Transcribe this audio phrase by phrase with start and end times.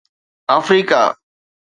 [0.55, 0.99] Africa